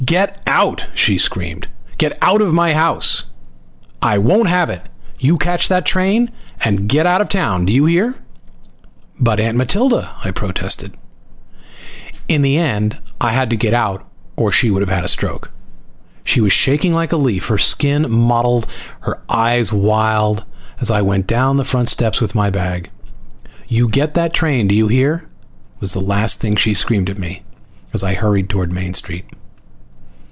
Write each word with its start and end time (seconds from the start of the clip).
"Get 0.03 0.41
out!" 0.45 0.87
she 0.93 1.17
screamed. 1.17 1.69
"Get 1.97 2.17
out 2.21 2.41
of 2.41 2.53
my 2.53 2.73
house! 2.73 3.25
I 4.01 4.17
won't 4.17 4.49
have 4.49 4.69
it! 4.69 4.81
You 5.19 5.37
catch 5.37 5.69
that 5.69 5.85
train 5.85 6.31
and 6.65 6.89
get 6.89 7.05
out 7.05 7.21
of 7.21 7.29
town. 7.29 7.63
Do 7.63 7.71
you 7.71 7.85
hear?" 7.85 8.15
"But, 9.19 9.39
Aunt 9.39 9.55
Matilda!" 9.55 10.09
I 10.21 10.31
protested. 10.31 10.97
In 12.27 12.41
the 12.41 12.57
end 12.57 12.97
I 13.21 13.31
had 13.31 13.49
to 13.51 13.55
get 13.55 13.73
out 13.73 14.05
or 14.35 14.51
she 14.51 14.69
would 14.69 14.81
have 14.81 14.89
had 14.89 15.05
a 15.05 15.07
stroke. 15.07 15.49
She 16.25 16.41
was 16.41 16.51
shaking 16.51 16.91
like 16.91 17.13
a 17.13 17.17
leaf, 17.17 17.47
her 17.47 17.59
skin 17.59 18.09
mottled 18.11 18.65
and 18.65 19.05
her 19.05 19.21
eyes 19.29 19.71
wild, 19.71 20.43
as 20.81 20.91
I 20.91 21.01
went 21.01 21.25
down 21.25 21.55
the 21.55 21.63
front 21.63 21.87
steps 21.87 22.19
with 22.19 22.35
my 22.35 22.49
bag. 22.49 22.89
"You 23.69 23.87
get 23.87 24.13
that 24.15 24.33
train, 24.33 24.67
do 24.67 24.75
you 24.75 24.89
hear?" 24.89 25.29
was 25.79 25.93
the 25.93 26.01
last 26.01 26.41
thing 26.41 26.57
she 26.57 26.73
screamed 26.73 27.09
at 27.09 27.19
me 27.19 27.43
as 27.93 28.03
I 28.03 28.13
hurried 28.15 28.49
toward 28.49 28.73
Main 28.73 28.93
Street. 28.93 29.25